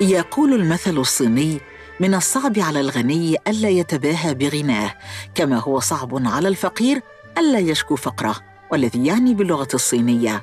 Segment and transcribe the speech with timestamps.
[0.00, 1.60] يقول المثل الصيني
[2.00, 4.94] من الصعب على الغني ألا يتباهى بغناه
[5.34, 7.02] كما هو صعب على الفقير
[7.38, 8.36] ألا يشكو فقره.
[8.70, 10.42] والذي يعني باللغة الصينيه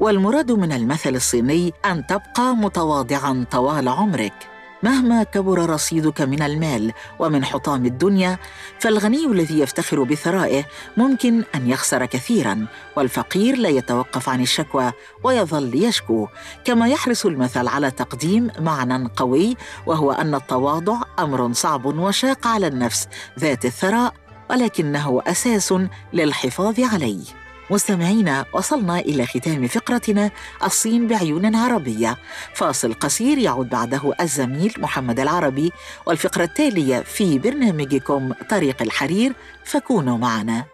[0.00, 4.53] والمراد من المثل الصيني أن تبقى متواضعا طوال عمرك.
[4.84, 8.38] مهما كبر رصيدك من المال ومن حطام الدنيا
[8.78, 10.64] فالغني الذي يفتخر بثرائه
[10.96, 14.92] ممكن أن يخسر كثيرا والفقير لا يتوقف عن الشكوى
[15.22, 16.28] ويظل يشكو.
[16.64, 19.56] كما يحرص المثل على تقديم معنى قوي
[19.86, 23.08] وهو أن التواضع أمر صعب وشاق على النفس
[23.38, 24.14] ذات الثراء
[24.50, 25.74] ولكنه أساس
[26.12, 27.43] للحفاظ عليه.
[27.70, 30.30] مستمعينا وصلنا إلى ختام فقرتنا
[30.64, 32.18] الصين بعيون عربية.
[32.54, 35.72] فاصل قصير يعود بعده الزميل محمد العربي
[36.06, 39.32] والفقرة التالية في برنامجكم طريق الحرير
[39.64, 40.64] فكونوا معنا.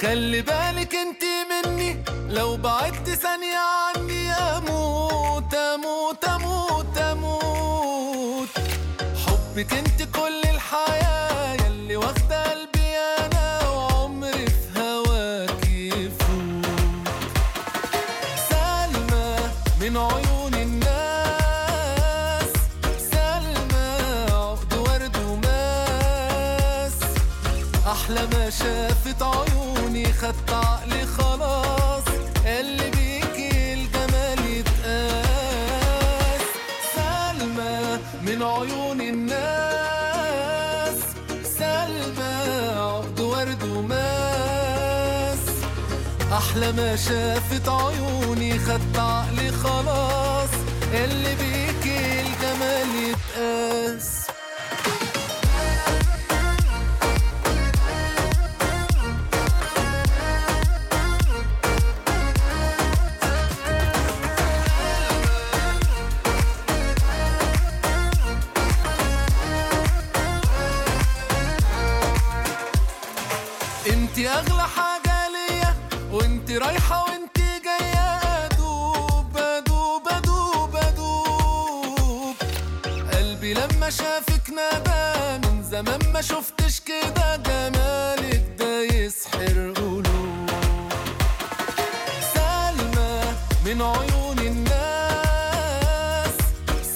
[0.00, 3.58] خلي بالك انت مني لو بعدت ثانية
[3.96, 8.48] عني أموت أموت أموت أموت.
[9.26, 10.13] حبك انت
[46.36, 50.48] أحلى ما شافت عيوني خدت عقلي خلاص.
[50.94, 54.13] اللي بيكي الجمال يتقاس.
[85.74, 90.50] زمان ما شفتش كده جمالك ده يسحر قلوب
[92.34, 93.22] سلمى
[93.66, 96.34] من عيون الناس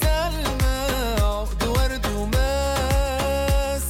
[0.01, 0.77] سلمى
[1.21, 3.83] عقد ورد وماس.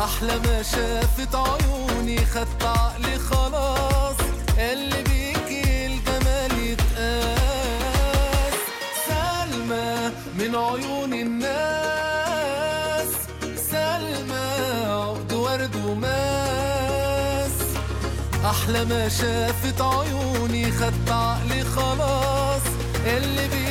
[0.00, 4.16] أحلى ما شافت عيوني خدت عقلي خلاص.
[4.58, 8.54] اللي بيكي الجمال يتقاس.
[9.08, 10.91] سلمى من عيون
[18.62, 22.62] أحلى ما شافت عيوني خدت عقلي خلاص.
[23.06, 23.61] اللي بيكي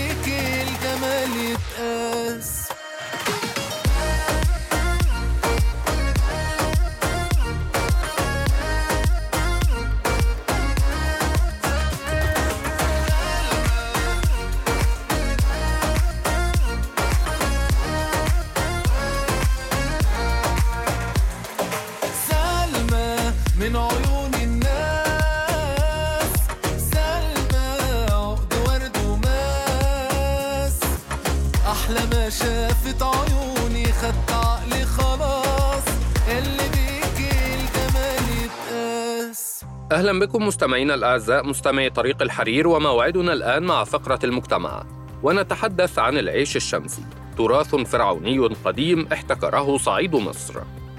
[32.31, 35.83] شافت عيوني خدت عقلي خلاص.
[36.29, 39.65] اللي بيكي الجمال يتقاس.
[39.91, 44.83] أهلا بكم مستمعينا الأعزاء مستمعي طريق الحرير وموعدنا الآن مع فقرة المجتمع.
[45.23, 47.03] ونتحدث عن العيش الشمسي.
[47.37, 50.53] تراث فرعوني قديم احتكره صعيد مصر.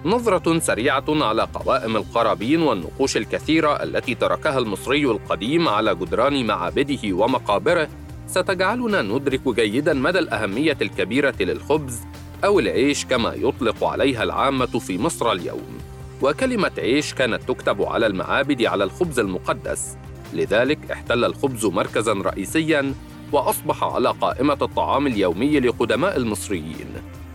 [0.04, 7.88] نظرة سريعة على قوائم القرابين والنقوش الكثيرة التي تركها المصري القديم على جدران معابده ومقابره
[8.32, 12.00] ستجعلنا ندرك جيدا مدى الأهمية الكبيرة للخبز
[12.44, 15.78] أو العيش كما يطلق عليها العامة في مصر اليوم.
[16.22, 19.96] وكلمة عيش كانت تكتب على المعابد على الخبز المقدس،
[20.32, 22.94] لذلك احتل الخبز مركزا رئيسيا
[23.32, 26.88] وأصبح على قائمة الطعام اليومي لقدماء المصريين.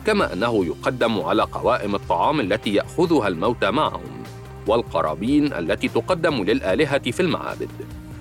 [0.05, 4.23] كما أنه يقدم على قوائم الطعام التي يأخذها الموتى معهم
[4.67, 7.69] والقرابين التي تقدم للآلهة في المعابد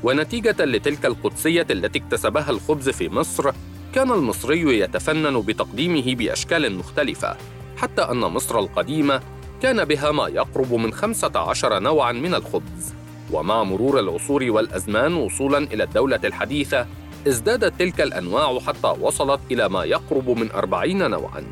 [0.03, 3.51] ونتيجة لتلك القدسية التي اكتسبها الخبز في مصر
[3.95, 7.37] كان المصري يتفنن بتقديمه بأشكال مختلفة
[7.77, 9.21] حتى أن مصر القديمة
[9.63, 12.95] كان بها ما يقرب من خمسة عشر نوعا من الخبز.
[13.33, 16.87] ومع مرور العصور والأزمان وصولا إلى الدولة الحديثة
[17.29, 21.45] ازدادت تلك الأنواع حتى وصلت إلى ما يقرب من أربعين نوعا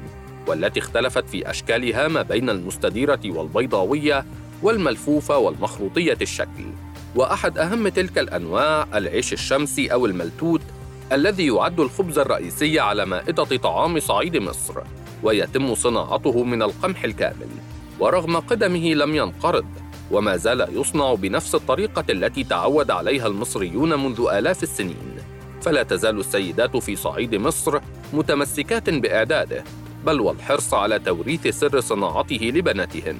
[0.46, 4.24] والتي اختلفت في أشكالها ما بين المستديرة والبيضاوية
[4.62, 6.64] والملفوفة والمخروطية الشكل.
[7.14, 10.60] وأحد أهم تلك الأنواع العيش الشمسي أو الملتوت
[11.12, 14.74] الذي يعد الخبز الرئيسي على مائدة طعام صعيد مصر
[15.22, 17.48] ويتم صناعته من القمح الكامل
[18.00, 19.66] ورغم قدمه لم ينقرض
[20.10, 25.16] وما زال يصنع بنفس الطريقة التي تعود عليها المصريون منذ آلاف السنين
[25.62, 27.80] فلا تزال السيدات في صعيد مصر
[28.12, 29.64] متمسكات بإعداده
[30.06, 33.18] بل والحرص على توريث سر صناعته لبناتهن.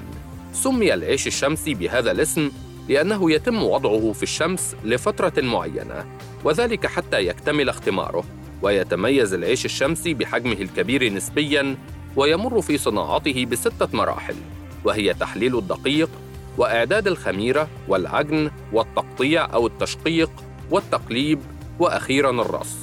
[0.53, 2.51] سمي العيش الشمسي بهذا الاسم
[2.89, 6.05] لأنه يتم وضعه في الشمس لفترة معينة،
[6.43, 8.23] وذلك حتى يكتمل اختماره،
[8.61, 11.77] ويتميز العيش الشمسي بحجمه الكبير نسبياً،
[12.15, 14.35] ويمر في صناعته بستة مراحل،
[14.83, 16.09] وهي تحليل الدقيق،
[16.57, 20.31] وإعداد الخميرة، والعجن، والتقطيع أو التشقيق،
[20.71, 21.39] والتقليب،
[21.79, 22.75] وأخيراً الرص.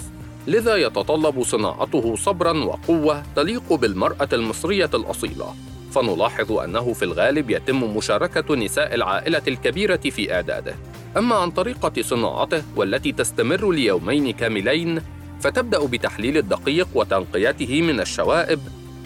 [0.47, 5.55] لذا يتطلب صناعته صبرا وقوة تليق بالمرأة المصرية الأصيلة
[5.93, 10.75] فنلاحظ أنه في الغالب يتم مشاركة نساء العائلة الكبيرة في إعداده.
[11.17, 15.03] أما عن طريقة صناعته والتي تستمر ليومين كاملين
[15.41, 18.61] فتبدأ بتحليل الدقيق وتنقيته من الشوائب.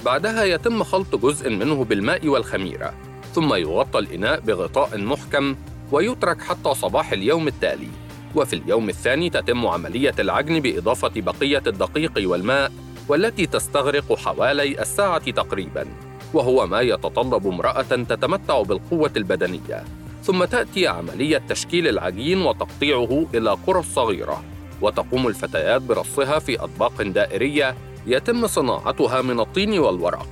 [0.05, 2.95] بعدها يتم خلط جزء منه بالماء والخميرة.
[3.35, 5.57] ثم يغطى الإناء بغطاء محكم
[5.93, 7.89] ويترك حتى صباح اليوم التالي.
[8.35, 12.73] وفي اليوم الثاني تتم عملية العجن بإضافة بقية الدقيق والماء
[13.09, 15.87] والتي تستغرق حوالي الساعة تقريباً،
[16.35, 19.85] وهو ما يتطلب امرأة تتمتع بالقوة البدنية.
[20.23, 24.45] ثم تأتي عملية تشكيل العجين وتقطيعه إلى قرى صغيرة،
[24.81, 27.75] وتقوم الفتيات برصها في أطباق دائرية
[28.07, 30.29] يتم صناعتها من الطين والورق،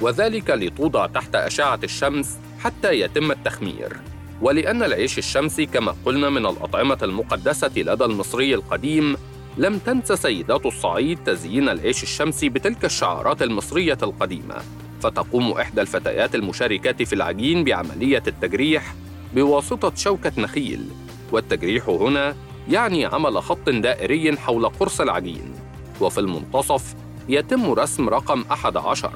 [0.00, 3.96] وذلك لتوضع تحت أشعة الشمس حتى يتم التخمير.
[4.42, 9.16] ولأن العيش الشمسي كما قلنا من الأطعمة المقدسة لدى المصري القديم
[9.56, 14.54] لم تنس سيدات الصعيد تزيين العيش الشمسي بتلك الشعارات المصرية القديمة
[15.00, 18.94] فتقوم إحدى الفتيات المشاركات في العجين بعملية التجريح
[19.34, 20.84] بواسطة شوكة نخيل
[21.32, 22.36] والتجريح هنا
[22.68, 25.54] يعني عمل خط دائري حول قرص العجين
[26.00, 26.94] وفي المنتصف
[27.28, 29.12] يتم رسم رقم أحد عشر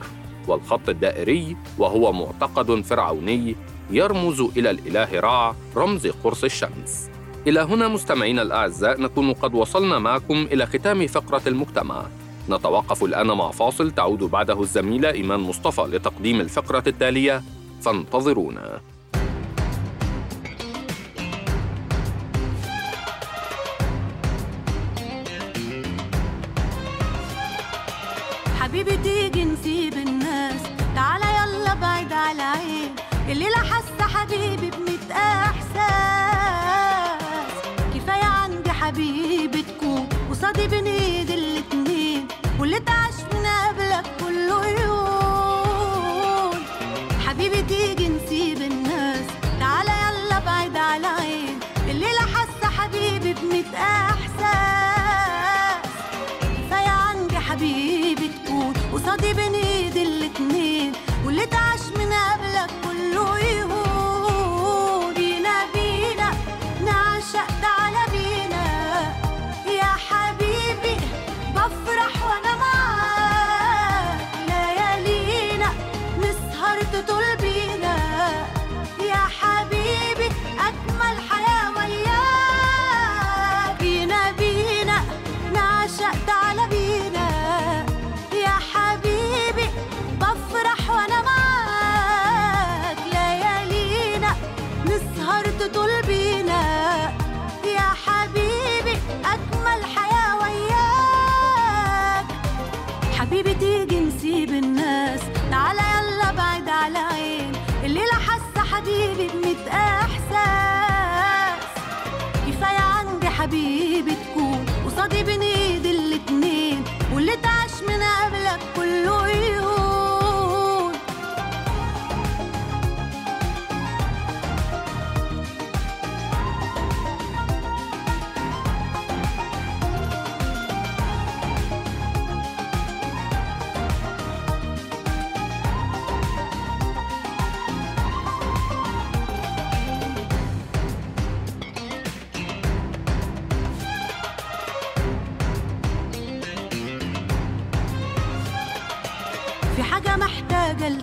[0.49, 3.57] والخط الدائري وهو معتقد فرعوني
[3.91, 7.11] يرمز إلى الإله رع رمز قرص الشمس.
[7.47, 12.07] إلى هنا مستمعينا الأعزاء نكون قد وصلنا معكم إلى ختام فقرة المجتمع.
[12.55, 17.43] نتوقف الآن مع فاصل تعود بعده الزميلة إيمان مصطفى لتقديم الفقرة التالية
[17.83, 18.81] فانتظرونا.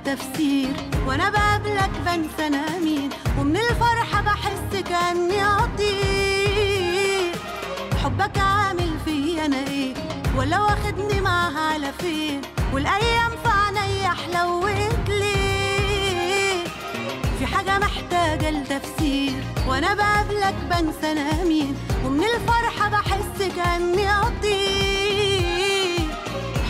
[0.07, 0.73] محتاجة لتفسير
[1.07, 3.09] وأنا بقابلك بنسى أنا مين
[3.39, 7.35] ومن الفرحة بحس كأني أطير.
[8.03, 9.93] حبك عامل فيا أنا إيه؟
[10.37, 12.41] ولا واخدني معاها على فين
[12.73, 16.63] والأيام في عينيا حلوت ليه؟
[17.39, 26.07] في حاجة محتاجة لتفسير وأنا بقابلك بنسى أنا مين ومن الفرحة بحس كأني أطير.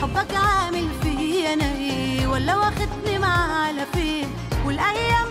[0.01, 2.97] حبك عامل فيا أنا إيه؟ ولا واخدني
[3.27, 4.27] معاه على فين
[4.65, 5.26] والأيام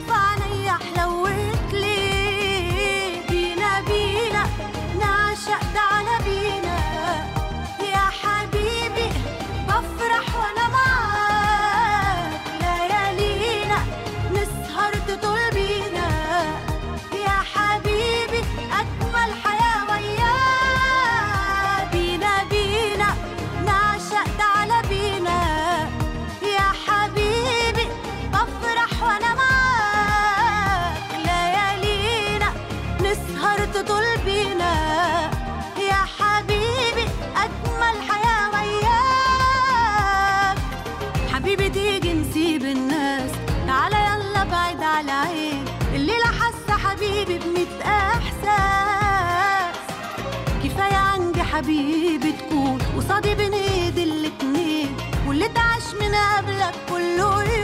[56.36, 57.55] قبلك كله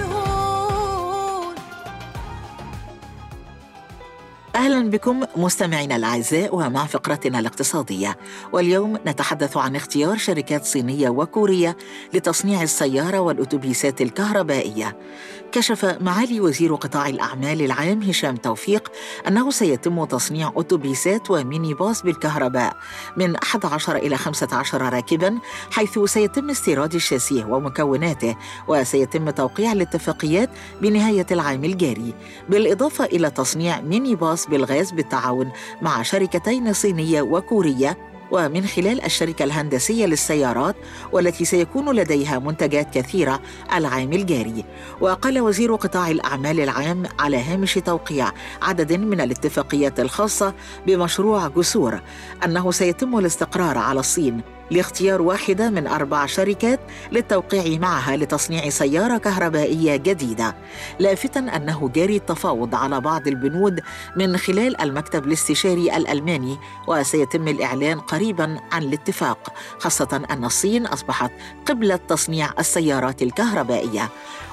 [4.63, 8.19] أهلا بكم مستمعينا الأعزاء ومع فقرتنا الاقتصادية.
[8.53, 11.77] واليوم نتحدث عن اختيار شركات صينية وكورية
[12.15, 14.97] لتصنيع السيارة والأتوبيسات الكهربائية.
[15.53, 18.93] كشف معالي وزير قطاع الأعمال العام هشام توفيق
[19.29, 22.77] أنه سيتم تصنيع أتوبيسات وميني باص بالكهرباء
[23.17, 25.39] من 11 إلى 15 راكبا
[25.71, 28.37] حيث سيتم استيراد الشاسيه ومكوناته
[28.69, 30.51] وسيتم توقيع الاتفاقيات
[30.83, 32.15] بنهاية العام الجاري.
[32.49, 37.99] بالإضافة إلى تصنيع ميني باص بالغاز بالتعاون مع شركتين صينية وكورية
[38.31, 40.77] ومن خلال الشركة الهندسية للسيارات
[41.13, 43.41] والتي سيكون لديها منتجات كثيرة
[43.75, 44.65] العام الجاري.
[45.01, 48.33] وقال وزير قطاع الأعمال العام على هامش توقيع
[48.63, 50.55] عدد من الاتفاقيات الخاصة
[50.87, 52.01] بمشروع جسور
[52.45, 54.43] أنه سيتم الاستقرار على الصين.
[54.71, 56.81] لاختيار واحدة من أربع شركات
[57.13, 60.57] للتوقيع معها لتصنيع سيارة كهربائية جديدة.
[60.99, 63.81] لافتا أنه جاري التفاوض على بعض البنود
[64.17, 71.31] من خلال المكتب الاستشاري الألماني وسيتم الإعلان قريبا عن الاتفاق خاصة أن الصين أصبحت
[71.67, 74.09] قبلة تصنيع السيارات الكهربائية.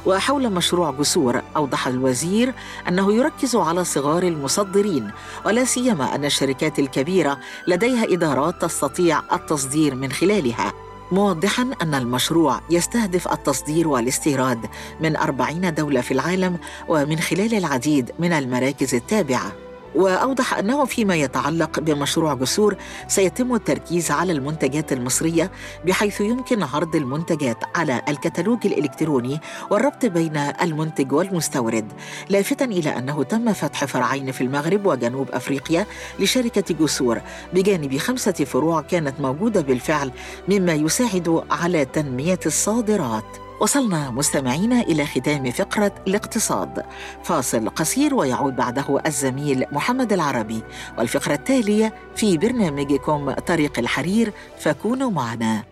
[0.05, 2.53] وحول مشروع جسور أوضح الوزير
[2.87, 5.11] أنه يركز على صغار المصدرين
[5.45, 10.73] ولا سيما أن الشركات الكبيرة لديها إدارات تستطيع التصدير من خلالها.
[11.11, 14.65] موضحا أن المشروع يستهدف التصدير والاستيراد
[15.01, 19.51] من أربعين دولة في العالم ومن خلال العديد من المراكز التابعة.
[19.95, 22.75] وأوضح أنه فيما يتعلق بمشروع جسور
[23.07, 25.51] سيتم التركيز على المنتجات المصرية
[25.85, 31.93] بحيث يمكن عرض المنتجات على الكتالوج الإلكتروني والربط بين المنتج والمستورد
[32.29, 35.85] لافتا إلى أنه تم فتح فرعين في المغرب وجنوب أفريقيا
[36.19, 37.21] لشركة جسور
[37.53, 40.11] بجانب خمسة فروع كانت موجودة بالفعل
[40.49, 43.48] مما يساعد على تنمية الصادرات.
[43.59, 46.85] وصلنا مستمعينا إلى ختام فقرة الاقتصاد.
[47.23, 50.63] فاصل قصير ويعود بعده الزميل محمد العربي.
[50.97, 55.63] والفقرة التالية في برنامجكم طريق الحرير فكونوا معنا.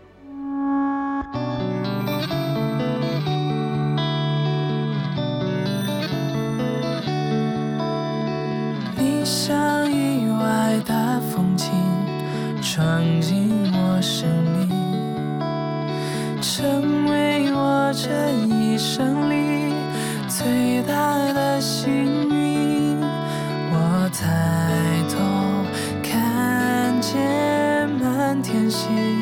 [18.07, 19.73] 这一生里
[20.29, 22.97] 最大的幸运。
[23.69, 25.19] 我抬头
[26.01, 29.16] 看见满天星，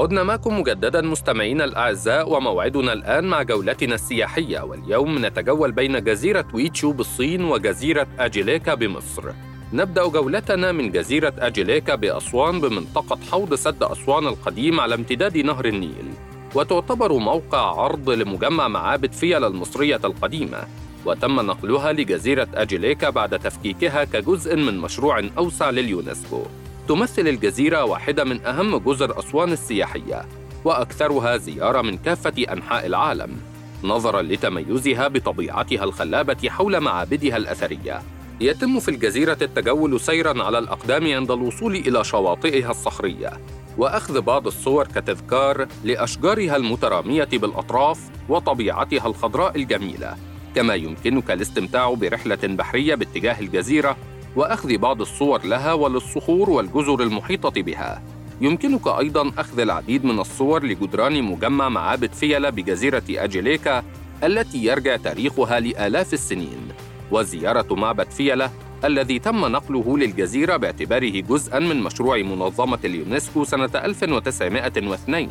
[0.00, 6.92] عدنا معكم مجددا مستمعينا الأعزاء وموعدنا الآن مع جولتنا السياحية واليوم نتجول بين جزيرة ويتشو
[6.92, 9.32] بالصين وجزيرة أجيليكا بمصر.
[9.72, 16.08] نبدأ جولتنا من جزيرة أجيليكا بأسوان بمنطقة حوض سد أسوان القديم على امتداد نهر النيل
[16.54, 20.58] وتعتبر موقع عرض لمجمع معابد فيلة المصرية القديمة.
[21.06, 26.42] وتم نقلها لجزيرة أجيليكا بعد تفكيكها كجزء من مشروع أوسع لليونسكو.
[26.90, 30.26] تمثل الجزيرة واحدة من أهم جزر أسوان السياحية
[30.64, 33.36] وأكثرها زيارة من كافة أنحاء العالم
[33.84, 38.02] نظراً لتميزها بطبيعتها الخلابة حول معابدها الأثرية.
[38.40, 43.32] يتم في الجزيرة التجول سيراً على الأقدام عند الوصول إلى شواطئها الصخرية
[43.78, 47.98] وأخذ بعض الصور كتذكار لأشجارها المترامية بالأطراف
[48.28, 50.16] وطبيعتها الخضراء الجميلة
[50.54, 53.96] كما يمكنك الاستمتاع برحلة بحرية باتجاه الجزيرة
[54.36, 58.02] وأخذ بعض الصور لها وللصخور والجزر المحيطة بها.
[58.40, 63.82] يمكنك أيضا أخذ العديد من الصور لجدران مجمع معابد فيلة بجزيرة أجيليكا
[64.24, 66.68] التي يرجع تاريخها لآلاف السنين.
[67.10, 68.50] وزيارة معبد فيلة
[68.84, 75.28] الذي تم نقله للجزيرة باعتباره جزءا من مشروع منظمة اليونسكو سنة 1902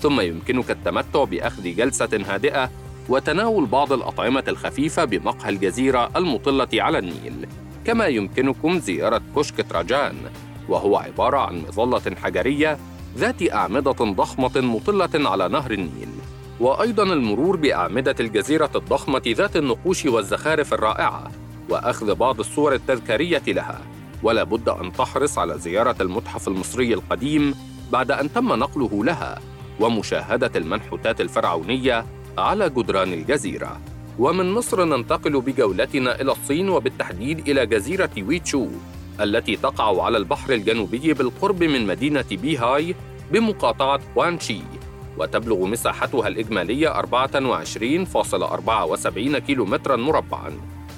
[0.00, 2.70] ثم يمكنك التمتع بأخذ جلسة هادئة
[3.08, 7.46] وتناول بعض الأطعمة الخفيفة بمقهى الجزيرة المطلة على النيل.
[7.84, 10.14] كما يمكنكم زيارة كشك تراجان
[10.68, 12.78] وهو عبارة عن مظلة حجرية
[13.16, 16.08] ذات أعمدة ضخمة مطلة على نهر النيل
[16.60, 21.30] وأيضا المرور بأعمدة الجزيرة الضخمة ذات النقوش والزخارف الرائعة
[21.68, 23.80] وأخذ بعض الصور التذكارية لها.
[24.22, 27.54] ولا بد أن تحرص على زيارة المتحف المصري القديم
[27.92, 29.38] بعد أن تم نقله لها
[29.80, 32.06] ومشاهدة المنحوتات الفرعونية
[32.38, 33.80] على جدران الجزيرة.
[34.20, 38.66] ومن مصر ننتقل بجولتنا إلى الصين وبالتحديد إلى جزيرة ويتشو
[39.20, 42.94] التي تقع على البحر الجنوبي بالقرب من مدينة بيهاي
[43.32, 44.60] بمقاطعة وانشي
[45.18, 50.52] وتبلغ مساحتها الإجمالية 24.74 كيلومتراً مربعاً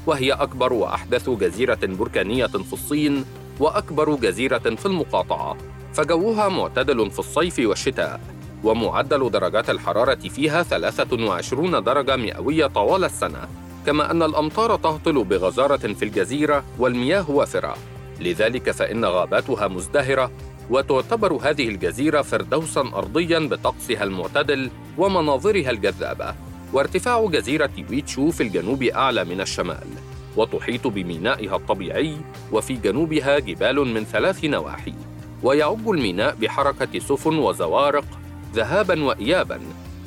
[0.07, 3.25] وهي أكبر وأحدث جزيرة بركانية في الصين
[3.61, 5.57] وأكبر جزيرة في المقاطعة
[5.95, 8.42] فجوها معتدل في الصيف والشتاء.
[8.65, 13.49] ومعدل درجات الحرارة فيها 23 درجة مئوية طوال السنة
[13.87, 17.77] كما أن الأمطار تهطل بغزارة في الجزيرة والمياه وافرة.
[18.21, 20.31] لذلك فإن غاباتها مزدهرة
[20.71, 26.35] وتعتبر هذه الجزيرة فردوساً أرضياً بطقسها المعتدل ومناظرها الجذابة.
[26.73, 29.87] وارتفاع جزيرة ويتشو في الجنوب أعلى من الشمال
[30.37, 32.17] وتحيط بمينائها الطبيعي
[32.53, 34.95] وفي جنوبها جبال من ثلاث نواحي.
[35.43, 38.05] ويعج الميناء بحركة سفن وزوارق
[38.55, 39.61] ذهابا وإيابا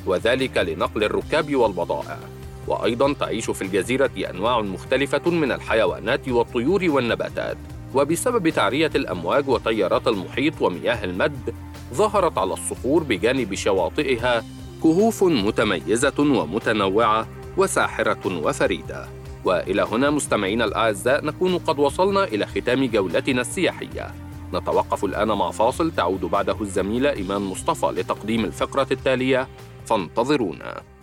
[0.06, 2.18] وذلك لنقل الركاب والبضائع.
[2.66, 7.56] وأيضا تعيش في الجزيرة أنواع مختلفة من الحيوانات والطيور والنباتات.
[7.94, 11.54] وبسبب تعرية الأمواج وتيارات المحيط ومياه المد
[11.94, 14.44] ظهرت على الصخور بجانب شواطئها
[14.82, 19.08] كهوف متميزة ومتنوعة وساحرة وفريدة.
[19.44, 24.25] وإلى هنا مستمعينا الأعزاء نكون قد وصلنا إلى ختام جولتنا السياحية.
[24.54, 29.48] نتوقف الآن مع فاصل تعود بعده الزميلة إيمان مصطفى لتقديم الفقرة التالية.
[29.86, 30.95] فانتظرونا.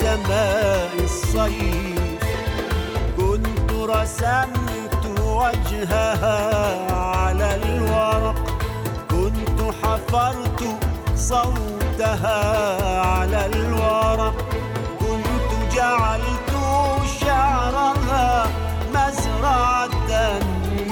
[0.00, 2.20] سماء الصيف.
[3.16, 6.38] كنت رسمت وجهها
[6.92, 8.40] على الورق.
[9.10, 10.60] كنت حفرت
[11.16, 12.42] صوتها
[13.06, 14.36] على الورق.
[15.00, 16.52] كنت جعلت
[17.20, 18.46] شعرها
[18.94, 20.12] مزرعة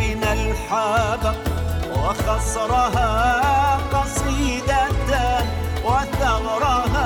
[0.00, 1.38] من الحبق
[1.96, 3.10] وخصرها
[3.92, 4.88] قصيدة
[5.84, 6.97] وثغرها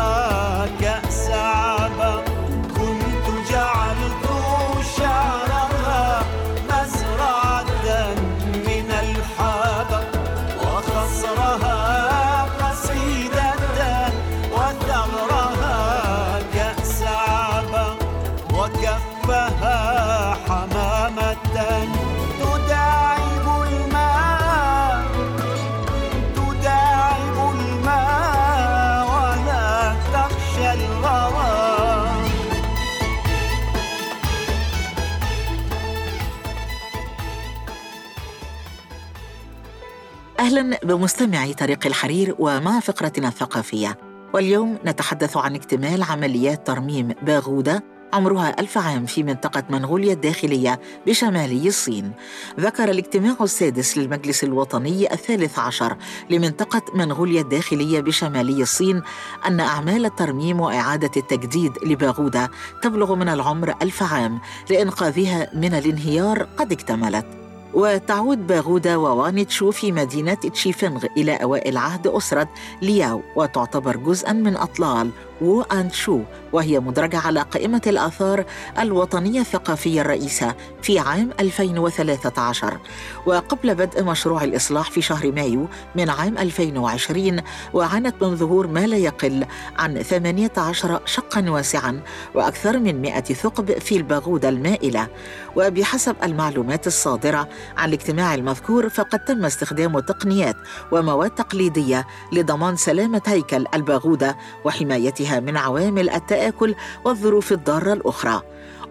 [40.52, 43.98] أهلا بمستمعي طريق الحرير ومع فقرتنا الثقافية.
[44.34, 51.68] واليوم نتحدث عن اكتمال عمليات ترميم باغودة عمرها ألف عام في منطقة منغوليا الداخلية بشمالي
[51.68, 52.12] الصين.
[52.60, 55.96] ذكر الاجتماع السادس للمجلس الوطني الثالث عشر
[56.30, 59.02] لمنطقة منغوليا الداخلية بشمالي الصين
[59.46, 62.50] أن أعمال الترميم وإعادة التجديد لباغودة
[62.82, 67.41] تبلغ من العمر ألف عام لإنقاذها من الانهيار قد اكتملت.
[67.74, 72.48] وتعود باغودا ووانيتشو في مدينة تشيفنغ إلى أوائل عهد أسرة
[72.82, 75.10] لياو وتعتبر جزءاً من أطلال.
[75.42, 76.20] وو أند شو
[76.52, 78.44] وهي مدرجة على قائمة الآثار
[78.78, 82.78] الوطنية الثقافية الرئيسة في عام 2013
[83.26, 87.40] وقبل بدء مشروع الإصلاح في شهر مايو من عام 2020
[87.74, 89.46] وعانت من ظهور ما لا يقل
[89.78, 92.00] عن 18 شقاً واسعاً
[92.34, 95.08] وأكثر من 100 ثقب في الباغودة المائلة.
[95.56, 100.56] وبحسب المعلومات الصادرة عن الاجتماع المذكور فقد تم استخدام تقنيات
[100.92, 108.42] ومواد تقليدية لضمان سلامة هيكل الباغودة وحمايتها من عوامل التآكل والظروف الضارة الأخرى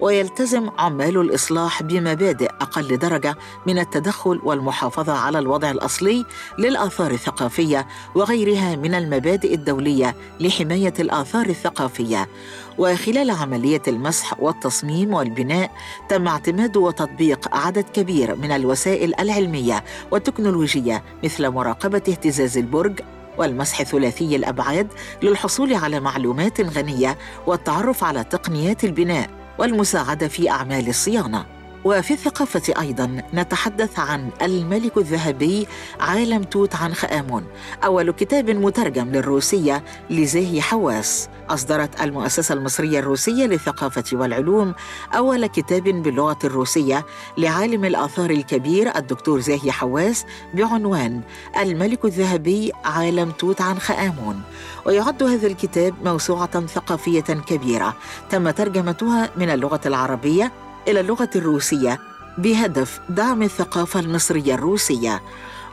[0.01, 3.35] ويلتزم عمال الإصلاح بمبادئ أقل درجة
[3.67, 6.25] من التدخل والمحافظة على الوضع الأصلي
[6.59, 12.29] للآثار الثقافية وغيرها من المبادئ الدولية لحماية الآثار الثقافية.
[12.77, 15.71] وخلال عملية المسح والتصميم والبناء
[16.09, 22.99] تم اعتماد وتطبيق عدد كبير من الوسائل العلمية والتكنولوجية مثل مراقبة اهتزاز البرج
[23.41, 24.87] والمسح ثلاثي الأبعاد
[25.23, 31.60] للحصول على معلومات غنية والتعرف على تقنيات البناء والمساعدة في أعمال الصيانة.
[31.85, 35.67] وفي الثقافة أيضا نتحدث عن الملك الذهبي
[35.99, 37.45] عالم توت عنخ آمون
[37.83, 41.29] أول كتاب مترجم للروسية لزاهي حواس.
[41.49, 44.73] أصدرت المؤسسة المصرية الروسية للثقافة والعلوم
[45.15, 47.05] أول كتاب باللغة الروسية
[47.37, 51.21] لعالم الآثار الكبير الدكتور زاهي حواس بعنوان
[51.59, 54.41] الملك الذهبي عالم توت عنخ آمون.
[54.85, 57.95] ويعد هذا الكتاب موسوعة ثقافية كبيرة
[58.29, 60.51] تم ترجمتها من اللغة العربية
[60.87, 61.99] إلى اللغة الروسية
[62.37, 65.21] بهدف دعم الثقافة المصرية الروسية.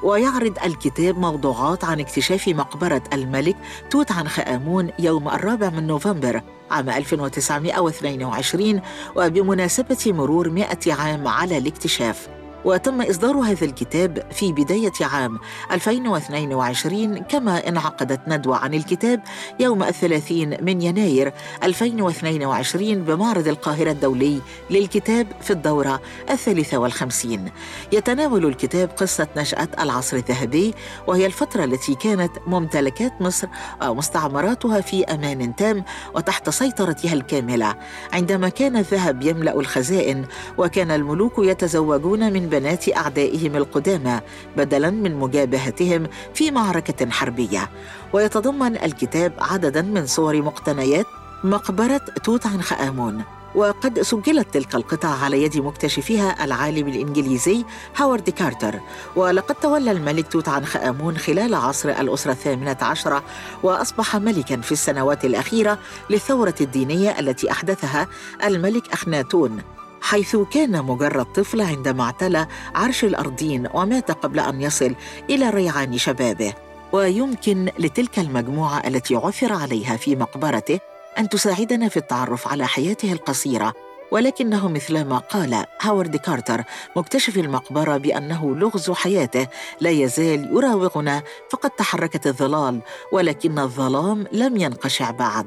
[0.02, 3.56] ويعرض الكتاب موضوعات عن اكتشاف مقبرة الملك
[3.90, 8.80] توت عنخ آمون يوم الرابع من نوفمبر عام 1922
[9.16, 12.38] وبمناسبة مرور 100 عام على الاكتشاف.
[12.68, 15.38] وتم إصدار هذا الكتاب في بداية عام
[15.72, 19.20] 2022 كما انعقدت ندوة عن الكتاب
[19.61, 26.00] يوم الثلاثين من يناير 2022 بمعرض القاهرة الدولي للكتاب في الدورة
[26.31, 27.50] الثالثة والخمسين.
[27.92, 30.74] يتناول الكتاب قصة نشأة العصر الذهبي
[31.07, 33.48] وهي الفترة التي كانت ممتلكات مصر
[33.83, 37.74] ومستعمراتها في أمان تام وتحت سيطرتها الكاملة.
[38.12, 40.24] عندما كان الذهب يملأ الخزائن
[40.59, 44.20] وكان الملوك يتزوجون من بنات أعدائهم القدامى
[44.56, 47.70] بدلا من مجابهتهم في معركة حربية.
[48.12, 51.06] ويتضمن الكتاب عددا من صور مقتنيات
[51.44, 57.64] مقبرة توت عنخ آمون وقد سجلت تلك القطع على يد مكتشفيها العالم الإنجليزي
[57.96, 58.74] هاورد كارتر.
[59.16, 63.22] ولقد تولى الملك توت عنخ آمون خلال عصر الأسرة الثامنة عشرة
[63.62, 65.78] وأصبح ملكا في السنوات الأخيرة
[66.10, 68.08] للثورة الدينية التي أحدثها
[68.44, 69.77] الملك أخناتون.
[70.00, 74.94] حيث كان مجرد طفل عندما اعتلى عرش الأرضين ومات قبل أن يصل
[75.30, 76.54] إلى ريعان شبابه.
[76.92, 80.80] ويمكن لتلك المجموعة التي عثر عليها في مقبرته
[81.18, 83.88] أن تساعدنا في التعرف على حياته القصيرة.
[84.10, 86.62] ولكنه مثلما قال هاورد كارتر
[86.96, 89.46] مكتشف المقبرة بأنه لغز حياته
[89.80, 92.80] لا يزال يراوغنا فقد تحركت الظلال
[93.12, 95.46] ولكن الظلام لم ينقشع بعد.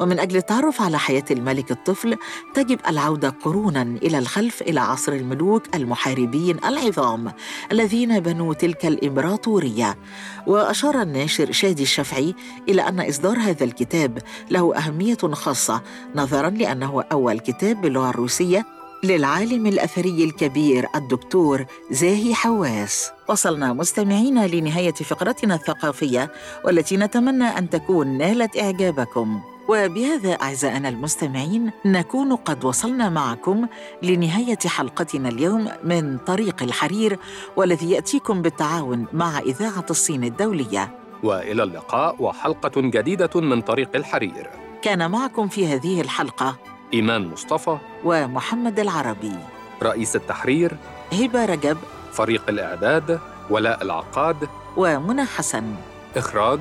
[0.00, 2.16] ومن أجل التعرف على حياة الملك الطفل
[2.54, 7.32] تجب العودة قرونا إلى الخلف إلى عصر الملوك المحاربين العظام
[7.72, 9.98] الذين بنوا تلك الإمبراطورية.
[10.46, 12.34] وأشار الناشر شادي الشافعي
[12.68, 14.18] إلى أن إصدار هذا الكتاب
[14.50, 15.82] له أهمية خاصة
[16.14, 18.66] نظرا لأنه أول كتاب باللغة الروسية
[19.04, 23.10] للعالم الأثري الكبير الدكتور زاهي حواس.
[23.28, 26.32] وصلنا مستمعين لنهاية فقرتنا الثقافية
[26.64, 29.40] والتي نتمنى أن تكون نالت إعجابكم.
[29.68, 33.66] وبهذا أعزائنا المستمعين نكون قد وصلنا معكم
[34.02, 37.18] لنهاية حلقتنا اليوم من طريق الحرير
[37.56, 40.98] والذي يأتيكم بالتعاون مع إذاعة الصين الدولية.
[41.22, 44.50] وإلى اللقاء وحلقة جديدة من طريق الحرير.
[44.82, 46.56] كان معكم في هذه الحلقة
[46.94, 49.36] إيمان مصطفى ومحمد العربي.
[49.82, 50.76] رئيس التحرير
[51.12, 51.76] هبة رجب
[52.12, 55.74] فريق الإعداد ولاء العقاد ومنى حسن.
[56.16, 56.60] إخراج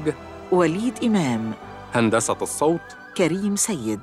[0.52, 1.52] وليد إمام.
[1.94, 2.82] هندسة الصوت
[3.18, 4.00] كريم سيد.